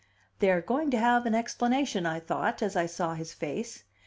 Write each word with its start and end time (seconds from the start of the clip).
"They 0.39 0.49
are 0.49 0.61
going 0.61 0.89
to 0.89 0.97
have 0.97 1.27
an 1.27 1.35
explanation," 1.35 2.07
I 2.07 2.19
thought, 2.19 2.63
as 2.63 2.75
I 2.75 2.87
saw 2.87 3.13
his 3.13 3.35
face. 3.35 3.83